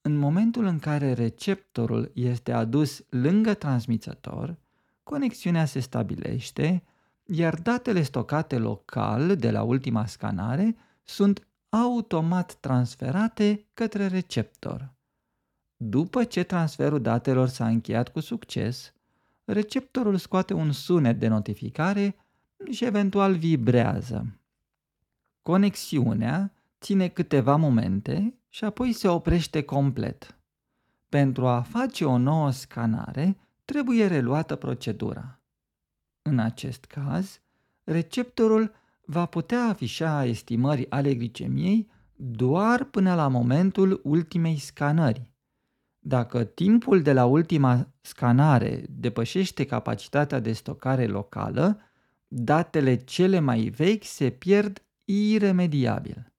În 0.00 0.16
momentul 0.16 0.64
în 0.64 0.78
care 0.78 1.12
receptorul 1.12 2.10
este 2.14 2.52
adus 2.52 3.04
lângă 3.08 3.54
transmițător, 3.54 4.56
conexiunea 5.02 5.64
se 5.64 5.80
stabilește, 5.80 6.82
iar 7.24 7.54
datele 7.54 8.02
stocate 8.02 8.58
local 8.58 9.36
de 9.36 9.50
la 9.50 9.62
ultima 9.62 10.06
scanare 10.06 10.76
sunt 11.02 11.46
automat 11.68 12.54
transferate 12.54 13.66
către 13.74 14.06
receptor. 14.06 14.92
După 15.76 16.24
ce 16.24 16.42
transferul 16.42 17.00
datelor 17.00 17.48
s-a 17.48 17.66
încheiat 17.66 18.08
cu 18.08 18.20
succes, 18.20 18.92
receptorul 19.44 20.16
scoate 20.16 20.52
un 20.54 20.72
sunet 20.72 21.18
de 21.18 21.28
notificare 21.28 22.16
și 22.70 22.84
eventual 22.84 23.34
vibrează. 23.34 24.40
Conexiunea 25.42 26.52
ține 26.80 27.08
câteva 27.08 27.56
momente 27.56 28.34
și 28.48 28.64
apoi 28.64 28.92
se 28.92 29.08
oprește 29.08 29.62
complet. 29.62 30.38
Pentru 31.08 31.46
a 31.46 31.60
face 31.60 32.04
o 32.04 32.18
nouă 32.18 32.50
scanare, 32.50 33.36
trebuie 33.64 34.06
reluată 34.06 34.56
procedura. 34.56 35.40
În 36.22 36.38
acest 36.38 36.84
caz, 36.84 37.40
receptorul 37.84 38.72
va 39.04 39.26
putea 39.26 39.64
afișa 39.64 40.24
estimări 40.24 40.90
ale 40.90 41.14
glicemiei 41.14 41.90
doar 42.16 42.84
până 42.84 43.14
la 43.14 43.28
momentul 43.28 44.00
ultimei 44.04 44.58
scanări. 44.58 45.30
Dacă 45.98 46.44
timpul 46.44 47.02
de 47.02 47.12
la 47.12 47.24
ultima 47.24 47.88
scanare 48.00 48.84
depășește 48.88 49.66
capacitatea 49.66 50.40
de 50.40 50.52
stocare 50.52 51.06
locală, 51.06 51.80
datele 52.28 52.96
cele 52.96 53.38
mai 53.38 53.60
vechi 53.60 54.04
se 54.04 54.30
pierd 54.30 54.82
iremediabil. 55.04 56.29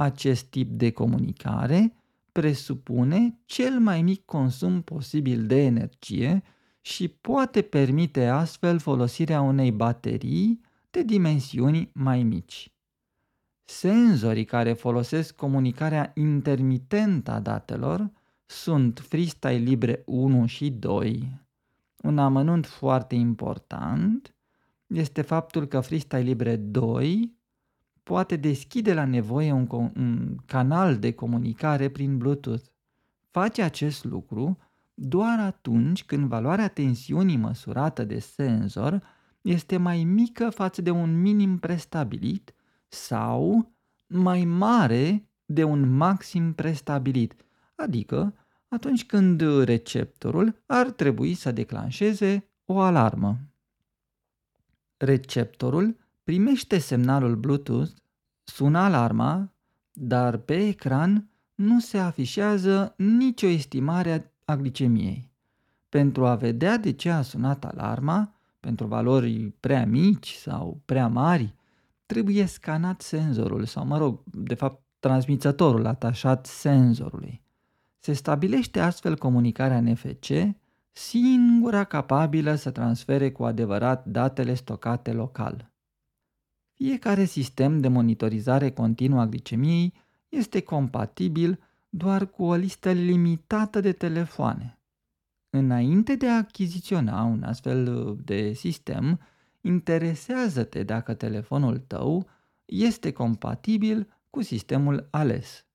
Acest 0.00 0.44
tip 0.44 0.70
de 0.70 0.90
comunicare 0.90 1.94
presupune 2.32 3.38
cel 3.44 3.78
mai 3.78 4.02
mic 4.02 4.24
consum 4.24 4.82
posibil 4.82 5.46
de 5.46 5.62
energie 5.62 6.42
și 6.80 7.08
poate 7.08 7.62
permite 7.62 8.26
astfel 8.26 8.78
folosirea 8.78 9.40
unei 9.40 9.72
baterii 9.72 10.60
de 10.90 11.02
dimensiuni 11.02 11.90
mai 11.92 12.22
mici. 12.22 12.72
Senzorii 13.64 14.44
care 14.44 14.72
folosesc 14.72 15.34
comunicarea 15.34 16.12
intermitentă 16.14 17.30
a 17.30 17.40
datelor 17.40 18.10
sunt 18.46 18.98
Freestyle 19.08 19.52
Libre 19.52 20.02
1 20.06 20.46
și 20.46 20.70
2. 20.70 21.32
Un 22.02 22.18
amănunt 22.18 22.66
foarte 22.66 23.14
important 23.14 24.34
este 24.86 25.22
faptul 25.22 25.66
că 25.66 25.80
Freestyle 25.80 26.20
Libre 26.20 26.56
2 26.56 27.38
poate 28.02 28.36
deschide 28.36 28.94
la 28.94 29.04
nevoie 29.04 29.52
un, 29.52 29.66
un 29.96 30.36
canal 30.46 30.98
de 30.98 31.12
comunicare 31.12 31.88
prin 31.88 32.18
Bluetooth. 32.18 32.64
Face 33.30 33.62
acest 33.62 34.04
lucru 34.04 34.58
doar 34.94 35.38
atunci 35.38 36.04
când 36.04 36.28
valoarea 36.28 36.68
tensiunii 36.68 37.36
măsurată 37.36 38.04
de 38.04 38.18
senzor 38.18 39.02
este 39.40 39.76
mai 39.76 40.04
mică 40.04 40.50
față 40.50 40.82
de 40.82 40.90
un 40.90 41.20
minim 41.20 41.58
prestabilit 41.58 42.54
sau 42.88 43.72
mai 44.06 44.44
mare 44.44 45.28
de 45.44 45.64
un 45.64 45.96
maxim 45.96 46.52
prestabilit, 46.52 47.34
adică 47.74 48.34
atunci 48.68 49.06
când 49.06 49.64
receptorul 49.64 50.62
ar 50.66 50.90
trebui 50.90 51.34
să 51.34 51.52
declanșeze 51.52 52.48
o 52.64 52.80
alarmă. 52.80 53.38
Receptorul 54.96 55.96
primește 56.30 56.78
semnalul 56.78 57.36
Bluetooth, 57.36 57.90
sună 58.44 58.78
alarma, 58.78 59.52
dar 59.92 60.36
pe 60.36 60.66
ecran 60.68 61.30
nu 61.54 61.80
se 61.80 61.98
afișează 61.98 62.94
nicio 62.96 63.46
estimare 63.46 64.34
a 64.44 64.56
glicemiei. 64.56 65.30
Pentru 65.88 66.26
a 66.26 66.34
vedea 66.34 66.76
de 66.76 66.92
ce 66.92 67.10
a 67.10 67.22
sunat 67.22 67.64
alarma, 67.64 68.40
pentru 68.60 68.86
valori 68.86 69.54
prea 69.60 69.86
mici 69.86 70.32
sau 70.32 70.82
prea 70.84 71.08
mari, 71.08 71.54
trebuie 72.06 72.46
scanat 72.46 73.00
senzorul 73.00 73.64
sau, 73.64 73.86
mă 73.86 73.98
rog, 73.98 74.22
de 74.24 74.54
fapt, 74.54 74.82
transmițătorul 74.98 75.86
atașat 75.86 76.46
senzorului. 76.46 77.42
Se 77.98 78.12
stabilește 78.12 78.80
astfel 78.80 79.16
comunicarea 79.16 79.80
NFC, 79.80 80.26
singura 80.92 81.84
capabilă 81.84 82.54
să 82.54 82.70
transfere 82.70 83.32
cu 83.32 83.44
adevărat 83.44 84.06
datele 84.06 84.54
stocate 84.54 85.12
local. 85.12 85.69
Fiecare 86.82 87.24
sistem 87.24 87.80
de 87.80 87.88
monitorizare 87.88 88.70
continuă 88.70 89.20
a 89.20 89.26
glicemiei 89.26 89.92
este 90.28 90.60
compatibil 90.60 91.60
doar 91.88 92.26
cu 92.26 92.44
o 92.44 92.54
listă 92.54 92.92
limitată 92.92 93.80
de 93.80 93.92
telefoane. 93.92 94.78
Înainte 95.50 96.14
de 96.14 96.28
a 96.28 96.36
achiziționa 96.36 97.22
un 97.22 97.42
astfel 97.42 98.16
de 98.24 98.52
sistem, 98.52 99.20
interesează-te 99.60 100.82
dacă 100.82 101.14
telefonul 101.14 101.78
tău 101.78 102.26
este 102.64 103.12
compatibil 103.12 104.08
cu 104.30 104.42
sistemul 104.42 105.08
ales. 105.10 105.66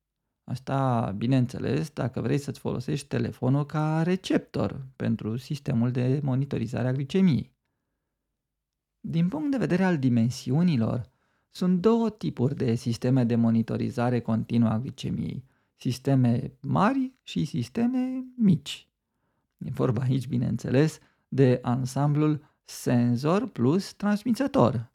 Asta, 0.44 1.12
bineînțeles, 1.18 1.90
dacă 1.90 2.22
vrei 2.22 2.38
să-ți 2.38 2.60
folosești 2.60 3.08
telefonul 3.08 3.66
ca 3.66 4.02
receptor 4.04 4.86
pentru 4.96 5.38
sistemul 5.38 5.92
de 5.92 6.20
monitorizare 6.24 6.88
a 6.88 6.94
glicemiei. 6.94 7.55
Din 9.08 9.28
punct 9.28 9.52
de 9.52 9.58
vedere 9.58 9.84
al 9.84 9.98
dimensiunilor, 9.98 11.10
sunt 11.50 11.82
două 11.82 12.10
tipuri 12.10 12.56
de 12.56 12.76
sisteme 12.76 13.24
de 13.24 13.36
monitorizare 13.36 14.20
continuă 14.20 14.70
a 14.70 14.80
glicemiei. 14.80 15.44
Sisteme 15.76 16.54
mari 16.60 17.14
și 17.24 17.46
sisteme 17.46 18.26
mici. 18.36 18.90
E 19.58 19.70
vorba 19.70 20.02
aici, 20.02 20.28
bineînțeles, 20.28 21.00
de 21.28 21.60
ansamblul 21.62 22.54
senzor 22.64 23.48
plus 23.48 23.94
transmițător. 23.94 24.92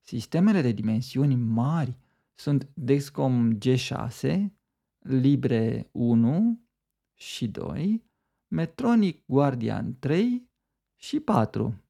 Sistemele 0.00 0.60
de 0.60 0.72
dimensiuni 0.72 1.34
mari 1.34 1.96
sunt 2.34 2.68
Dexcom 2.74 3.58
G6, 3.58 4.44
Libre 4.98 5.88
1 5.92 6.60
și 7.14 7.48
2, 7.48 8.04
Metronic 8.48 9.22
Guardian 9.26 9.96
3 9.98 10.50
și 10.96 11.20
4. 11.20 11.81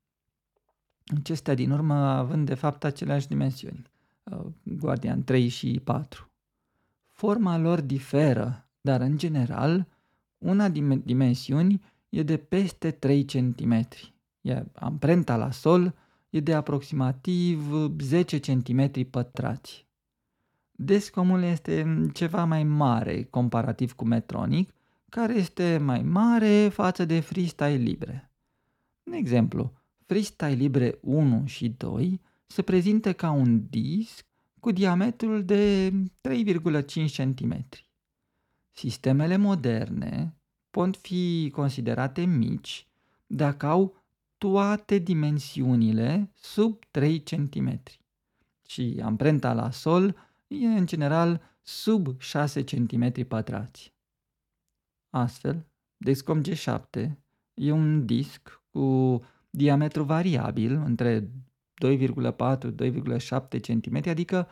Acestea 1.18 1.54
din 1.54 1.70
urmă 1.70 1.94
având 1.94 2.46
de 2.46 2.54
fapt 2.54 2.84
aceleași 2.84 3.28
dimensiuni, 3.28 3.82
uh, 4.22 4.44
Guardian 4.62 5.24
3 5.24 5.48
și 5.48 5.80
4. 5.84 6.30
Forma 7.10 7.58
lor 7.58 7.80
diferă, 7.80 8.66
dar 8.80 9.00
în 9.00 9.16
general 9.18 9.86
una 10.38 10.68
din 10.68 11.02
dimensiuni 11.04 11.82
e 12.08 12.22
de 12.22 12.36
peste 12.36 12.90
3 12.90 13.24
cm, 13.24 13.88
iar 14.40 14.66
amprenta 14.72 15.36
la 15.36 15.50
sol 15.50 15.94
e 16.30 16.40
de 16.40 16.54
aproximativ 16.54 17.72
10 18.00 18.38
cm 18.40 19.10
pătrați. 19.10 19.86
Descomul 20.72 21.42
este 21.42 22.06
ceva 22.12 22.44
mai 22.44 22.64
mare 22.64 23.22
comparativ 23.22 23.92
cu 23.92 24.04
Metronic, 24.04 24.74
care 25.08 25.34
este 25.34 25.78
mai 25.78 26.02
mare 26.02 26.68
față 26.68 27.04
de 27.04 27.20
Freestyle 27.20 27.74
Libre. 27.74 28.30
De 29.02 29.16
exemplu, 29.16 29.72
Freestyle 30.12 30.52
Libre 30.52 30.98
1 31.00 31.46
și 31.46 31.68
2 31.68 32.20
se 32.46 32.62
prezintă 32.62 33.12
ca 33.12 33.30
un 33.30 33.68
disc 33.68 34.26
cu 34.60 34.70
diametrul 34.70 35.44
de 35.44 35.92
3,5 36.28 36.84
cm. 37.16 37.68
Sistemele 38.70 39.36
moderne 39.36 40.36
pot 40.70 40.96
fi 40.96 41.50
considerate 41.52 42.24
mici 42.24 42.86
dacă 43.26 43.66
au 43.66 44.02
toate 44.38 44.98
dimensiunile 44.98 46.30
sub 46.34 46.84
3 46.90 47.20
cm 47.20 47.82
și 48.66 49.00
amprenta 49.02 49.52
la 49.52 49.70
sol 49.70 50.16
e 50.46 50.66
în 50.66 50.86
general 50.86 51.42
sub 51.62 52.20
6 52.20 52.64
cm 52.64 53.26
pătrați. 53.26 53.94
Astfel, 55.10 55.66
Dexcom 55.96 56.42
G7 56.42 57.10
e 57.54 57.70
un 57.70 58.06
disc 58.06 58.62
cu 58.70 59.20
diametru 59.54 60.02
variabil 60.02 60.72
între 60.72 61.30
2,4-2,7 61.84 63.60
cm, 63.60 64.00
adică 64.08 64.48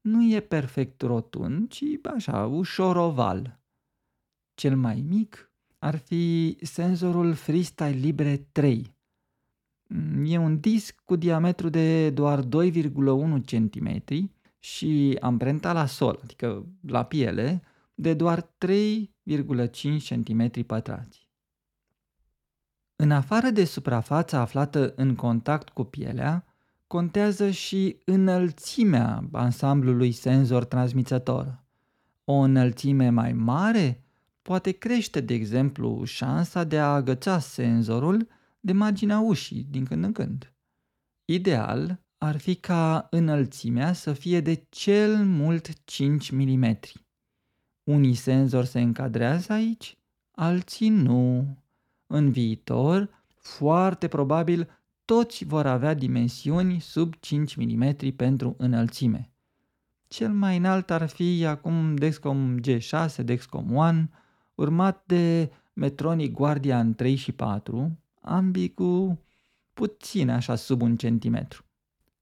nu 0.00 0.34
e 0.34 0.40
perfect 0.40 1.02
rotund, 1.02 1.68
ci 1.68 1.84
așa, 2.14 2.46
ușor 2.46 2.96
oval. 2.96 3.60
Cel 4.54 4.76
mai 4.76 5.04
mic 5.08 5.52
ar 5.78 5.96
fi 5.96 6.56
senzorul 6.60 7.34
Freestyle 7.34 7.88
Libre 7.88 8.36
3. 8.52 8.96
E 10.24 10.38
un 10.38 10.60
disc 10.60 11.00
cu 11.04 11.16
diametru 11.16 11.68
de 11.68 12.10
doar 12.10 12.44
2,1 12.44 12.48
cm 13.44 14.02
și 14.58 15.16
amprenta 15.20 15.72
la 15.72 15.86
sol, 15.86 16.20
adică 16.22 16.66
la 16.80 17.04
piele, 17.04 17.62
de 17.94 18.14
doar 18.14 18.42
3,5 18.42 20.08
cm 20.08 20.64
pătrați. 20.66 21.23
În 22.96 23.10
afară 23.10 23.50
de 23.50 23.64
suprafața 23.64 24.40
aflată 24.40 24.92
în 24.96 25.14
contact 25.14 25.68
cu 25.68 25.84
pielea, 25.84 26.44
contează 26.86 27.50
și 27.50 27.96
înălțimea 28.04 29.28
ansamblului 29.32 30.12
senzor 30.12 30.64
transmițător. 30.64 31.62
O 32.24 32.34
înălțime 32.34 33.10
mai 33.10 33.32
mare 33.32 34.04
poate 34.42 34.70
crește, 34.70 35.20
de 35.20 35.34
exemplu, 35.34 36.04
șansa 36.04 36.64
de 36.64 36.78
a 36.78 36.94
agăța 36.94 37.38
senzorul 37.38 38.28
de 38.60 38.72
marginea 38.72 39.20
ușii 39.20 39.66
din 39.70 39.84
când 39.84 40.04
în 40.04 40.12
când. 40.12 40.54
Ideal 41.24 42.02
ar 42.18 42.36
fi 42.36 42.54
ca 42.54 43.06
înălțimea 43.10 43.92
să 43.92 44.12
fie 44.12 44.40
de 44.40 44.66
cel 44.68 45.24
mult 45.24 45.84
5 45.84 46.30
mm. 46.30 46.78
Unii 47.84 48.14
senzori 48.14 48.66
se 48.66 48.80
încadrează 48.80 49.52
aici, 49.52 49.98
alții 50.30 50.88
nu. 50.88 51.56
În 52.14 52.30
viitor, 52.30 53.10
foarte 53.36 54.08
probabil, 54.08 54.68
toți 55.04 55.44
vor 55.44 55.66
avea 55.66 55.94
dimensiuni 55.94 56.80
sub 56.80 57.14
5 57.20 57.56
mm 57.56 57.96
pentru 58.16 58.54
înălțime. 58.58 59.30
Cel 60.08 60.32
mai 60.32 60.56
înalt 60.56 60.90
ar 60.90 61.08
fi 61.08 61.44
acum 61.46 61.94
Dexcom 61.94 62.56
G6, 62.60 63.24
Dexcom 63.24 63.76
One, 63.76 64.10
urmat 64.54 65.02
de 65.06 65.50
Metronic 65.72 66.32
Guardian 66.32 66.94
3 66.94 67.14
și 67.14 67.32
4, 67.32 67.98
ambii 68.20 68.74
cu 68.74 69.20
puțin 69.72 70.30
așa 70.30 70.54
sub 70.54 70.82
un 70.82 70.96
centimetru. 70.96 71.64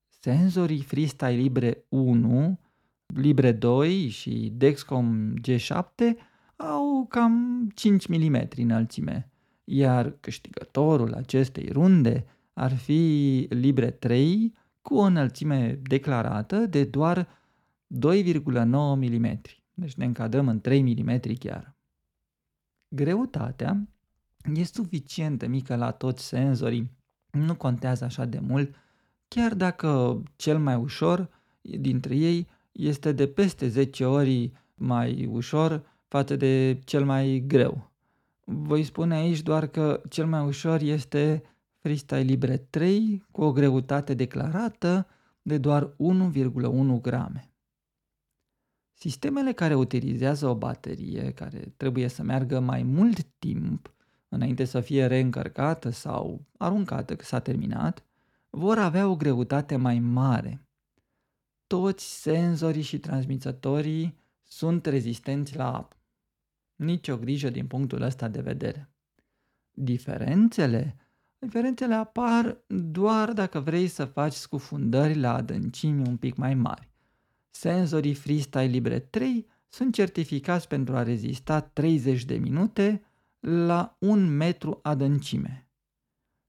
Senzorii 0.08 0.82
Freestyle 0.82 1.30
Libre 1.30 1.84
1, 1.88 2.58
Libre 3.06 3.52
2 3.52 4.08
și 4.08 4.52
Dexcom 4.56 5.34
G7 5.48 6.16
au 6.56 7.06
cam 7.08 7.68
5 7.74 8.06
mm 8.06 8.48
înălțime, 8.56 9.31
iar 9.74 10.16
câștigătorul 10.20 11.14
acestei 11.14 11.68
runde 11.68 12.24
ar 12.52 12.76
fi 12.76 13.46
Libre 13.50 13.90
3 13.90 14.54
cu 14.82 14.94
o 14.94 15.00
înălțime 15.00 15.80
declarată 15.82 16.56
de 16.56 16.84
doar 16.84 17.28
2,9 18.04 18.64
mm. 18.64 19.40
Deci 19.74 19.94
ne 19.94 20.04
încadrăm 20.04 20.48
în 20.48 20.60
3 20.60 20.82
mm 20.82 21.20
chiar. 21.38 21.74
Greutatea 22.88 23.88
e 24.54 24.64
suficient 24.64 25.38
de 25.38 25.46
mică 25.46 25.76
la 25.76 25.90
toți 25.90 26.24
senzorii, 26.24 26.90
nu 27.30 27.54
contează 27.54 28.04
așa 28.04 28.24
de 28.24 28.38
mult, 28.38 28.74
chiar 29.28 29.54
dacă 29.54 30.22
cel 30.36 30.58
mai 30.58 30.74
ușor 30.74 31.28
dintre 31.60 32.16
ei 32.16 32.48
este 32.72 33.12
de 33.12 33.28
peste 33.28 33.68
10 33.68 34.04
ori 34.04 34.52
mai 34.74 35.26
ușor 35.26 35.82
față 36.08 36.36
de 36.36 36.80
cel 36.84 37.04
mai 37.04 37.44
greu. 37.46 37.91
Voi 38.44 38.84
spune 38.84 39.14
aici 39.14 39.42
doar 39.42 39.66
că 39.66 40.02
cel 40.08 40.26
mai 40.26 40.46
ușor 40.46 40.80
este 40.80 41.42
Freestyle 41.78 42.20
Libre 42.20 42.56
3 42.56 43.24
cu 43.30 43.42
o 43.42 43.52
greutate 43.52 44.14
declarată 44.14 45.06
de 45.42 45.58
doar 45.58 45.86
1,1 45.86 47.00
grame. 47.00 47.52
Sistemele 48.92 49.52
care 49.52 49.74
utilizează 49.74 50.48
o 50.48 50.54
baterie, 50.54 51.32
care 51.32 51.74
trebuie 51.76 52.08
să 52.08 52.22
meargă 52.22 52.60
mai 52.60 52.82
mult 52.82 53.22
timp 53.38 53.94
înainte 54.32 54.64
să 54.64 54.80
fie 54.80 55.06
reîncărcată 55.06 55.90
sau 55.90 56.44
aruncată 56.56 57.16
că 57.16 57.24
s-a 57.24 57.40
terminat, 57.40 58.04
vor 58.50 58.78
avea 58.78 59.08
o 59.08 59.16
greutate 59.16 59.76
mai 59.76 59.98
mare. 59.98 60.66
Toți 61.66 62.20
senzorii 62.20 62.82
și 62.82 62.98
transmițătorii 62.98 64.18
sunt 64.42 64.86
rezistenți 64.86 65.56
la 65.56 65.76
apă. 65.76 65.96
Nici 66.82 67.08
o 67.08 67.16
grijă 67.16 67.50
din 67.50 67.66
punctul 67.66 68.02
ăsta 68.02 68.28
de 68.28 68.40
vedere. 68.40 68.90
Diferențele? 69.70 70.96
Diferențele 71.38 71.94
apar 71.94 72.64
doar 72.66 73.32
dacă 73.32 73.60
vrei 73.60 73.86
să 73.86 74.04
faci 74.04 74.32
scufundări 74.32 75.18
la 75.18 75.34
adâncimi 75.34 76.08
un 76.08 76.16
pic 76.16 76.36
mai 76.36 76.54
mari. 76.54 76.90
Senzorii 77.50 78.14
Freestyle 78.14 78.64
Libre 78.64 78.98
3 78.98 79.46
sunt 79.68 79.94
certificați 79.94 80.68
pentru 80.68 80.96
a 80.96 81.02
rezista 81.02 81.60
30 81.60 82.24
de 82.24 82.36
minute 82.36 83.02
la 83.40 83.96
1 83.98 84.26
metru 84.26 84.78
adâncime. 84.82 85.68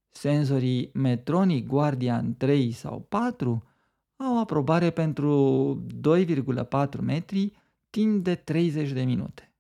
Senzorii 0.09 0.89
Metronic 0.93 1.67
Guardian 1.67 2.37
3 2.37 2.71
sau 2.71 3.01
4 3.01 3.63
au 4.15 4.39
aprobare 4.39 4.89
pentru 4.89 5.85
2,4 6.95 6.99
metri 6.99 7.53
timp 7.89 8.23
de 8.23 8.35
30 8.35 8.91
de 8.91 9.03
minute. 9.03 9.52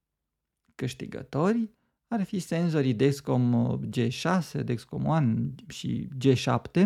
Câștigători 0.83 1.69
ar 2.07 2.23
fi 2.23 2.39
senzorii 2.39 2.93
Dexcom 2.93 3.79
G6, 3.89 4.63
Dexcom 4.63 5.05
One 5.05 5.53
și 5.67 6.09
G7 6.25 6.85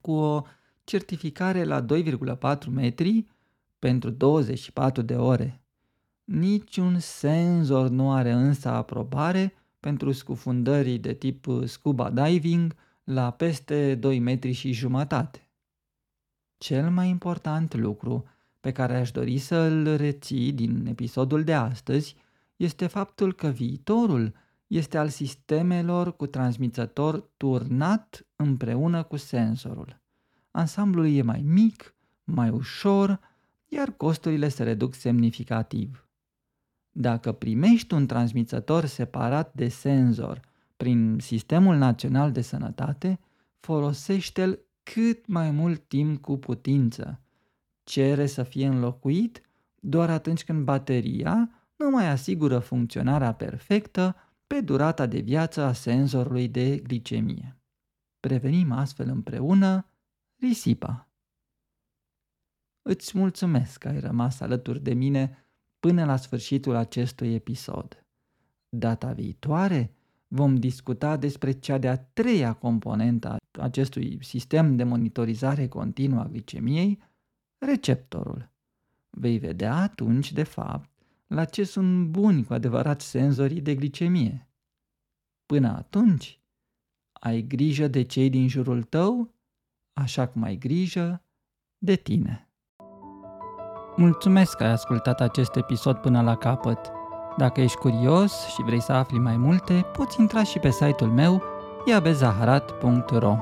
cu 0.00 0.12
o 0.12 0.42
certificare 0.84 1.64
la 1.64 1.84
2,4 1.84 2.66
metri 2.70 3.26
pentru 3.78 4.10
24 4.10 5.02
de 5.02 5.16
ore. 5.16 5.60
Niciun 6.24 6.98
senzor 6.98 7.88
nu 7.88 8.12
are 8.12 8.32
însă 8.32 8.68
aprobare 8.68 9.54
pentru 9.80 10.12
scufundării 10.12 10.98
de 10.98 11.12
tip 11.12 11.46
scuba 11.64 12.10
diving 12.10 12.74
la 13.04 13.30
peste 13.30 13.94
2 13.94 14.18
metri 14.18 14.52
și 14.52 14.72
jumătate. 14.72 15.48
Cel 16.58 16.90
mai 16.90 17.08
important 17.08 17.74
lucru 17.74 18.24
pe 18.60 18.72
care 18.72 18.96
aș 18.96 19.10
dori 19.10 19.38
să 19.38 19.56
îl 19.56 19.96
reții 19.96 20.52
din 20.52 20.86
episodul 20.86 21.44
de 21.44 21.54
astăzi 21.54 22.16
este 22.56 22.86
faptul 22.86 23.32
că 23.32 23.48
viitorul 23.48 24.34
este 24.66 24.98
al 24.98 25.08
sistemelor 25.08 26.16
cu 26.16 26.26
transmițător 26.26 27.30
turnat 27.36 28.26
împreună 28.36 29.02
cu 29.02 29.16
sensorul. 29.16 30.02
Ansamblul 30.50 31.06
e 31.06 31.22
mai 31.22 31.42
mic, 31.46 31.94
mai 32.24 32.50
ușor, 32.50 33.20
iar 33.68 33.90
costurile 33.90 34.48
se 34.48 34.62
reduc 34.62 34.94
semnificativ. 34.94 36.08
Dacă 36.90 37.32
primești 37.32 37.94
un 37.94 38.06
transmițător 38.06 38.84
separat 38.84 39.54
de 39.54 39.68
senzor 39.68 40.40
prin 40.76 41.18
Sistemul 41.20 41.76
Național 41.76 42.32
de 42.32 42.40
Sănătate, 42.40 43.20
folosește-l 43.60 44.58
cât 44.82 45.26
mai 45.26 45.50
mult 45.50 45.88
timp 45.88 46.20
cu 46.20 46.36
putință. 46.36 47.20
Cere 47.82 48.26
să 48.26 48.42
fie 48.42 48.66
înlocuit 48.66 49.42
doar 49.80 50.10
atunci 50.10 50.44
când 50.44 50.64
bateria 50.64 51.50
nu 51.76 51.90
mai 51.90 52.08
asigură 52.08 52.58
funcționarea 52.58 53.34
perfectă 53.34 54.16
pe 54.46 54.60
durata 54.60 55.06
de 55.06 55.18
viață 55.18 55.62
a 55.62 55.72
senzorului 55.72 56.48
de 56.48 56.76
glicemie. 56.76 57.56
Prevenim 58.20 58.72
astfel 58.72 59.08
împreună 59.08 59.86
risipa. 60.36 61.08
Îți 62.82 63.18
mulțumesc 63.18 63.78
că 63.78 63.88
ai 63.88 64.00
rămas 64.00 64.40
alături 64.40 64.80
de 64.80 64.94
mine 64.94 65.46
până 65.80 66.04
la 66.04 66.16
sfârșitul 66.16 66.74
acestui 66.74 67.34
episod. 67.34 68.06
Data 68.68 69.12
viitoare 69.12 69.94
vom 70.28 70.56
discuta 70.56 71.16
despre 71.16 71.52
cea 71.52 71.78
de-a 71.78 71.96
treia 71.96 72.52
componentă 72.52 73.28
a 73.28 73.36
acestui 73.62 74.18
sistem 74.22 74.76
de 74.76 74.84
monitorizare 74.84 75.68
continuă 75.68 76.20
a 76.20 76.28
glicemiei, 76.28 77.02
receptorul. 77.58 78.50
Vei 79.10 79.38
vedea 79.38 79.74
atunci, 79.74 80.32
de 80.32 80.42
fapt, 80.42 80.93
la 81.26 81.44
ce 81.44 81.64
sunt 81.64 82.06
buni 82.06 82.44
cu 82.44 82.52
adevărat 82.52 83.00
senzorii 83.00 83.60
de 83.60 83.74
glicemie. 83.74 84.48
Până 85.46 85.68
atunci, 85.68 86.40
ai 87.20 87.42
grijă 87.42 87.88
de 87.88 88.02
cei 88.02 88.30
din 88.30 88.48
jurul 88.48 88.82
tău, 88.82 89.34
așa 89.92 90.28
cum 90.28 90.42
ai 90.42 90.56
grijă 90.56 91.22
de 91.78 91.94
tine. 91.94 92.48
Mulțumesc 93.96 94.56
că 94.56 94.64
ai 94.64 94.70
ascultat 94.70 95.20
acest 95.20 95.56
episod 95.56 95.96
până 95.96 96.22
la 96.22 96.36
capăt. 96.36 96.90
Dacă 97.36 97.60
ești 97.60 97.78
curios 97.78 98.46
și 98.46 98.62
vrei 98.62 98.80
să 98.80 98.92
afli 98.92 99.18
mai 99.18 99.36
multe, 99.36 99.84
poți 99.92 100.20
intra 100.20 100.42
și 100.42 100.58
pe 100.58 100.70
site-ul 100.70 101.10
meu 101.10 101.42
iabezaharat.ro 101.86 103.36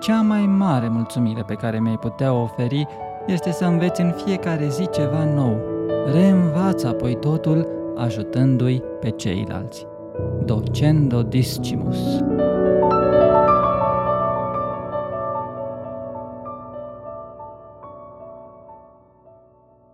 Cea 0.00 0.22
mai 0.22 0.46
mare 0.46 0.88
mulțumire 0.88 1.42
pe 1.42 1.54
care 1.54 1.80
mi-ai 1.80 1.98
putea 1.98 2.32
oferi 2.32 2.86
este 3.26 3.52
să 3.52 3.64
înveți 3.64 4.00
în 4.00 4.12
fiecare 4.12 4.68
zi 4.68 4.88
ceva 4.88 5.24
nou. 5.24 5.69
Reînvață 6.06 6.88
apoi 6.88 7.14
totul 7.14 7.68
ajutându-i 7.96 8.82
pe 9.00 9.10
ceilalți. 9.10 9.86
Docendo 10.44 11.22
discimus. 11.22 11.96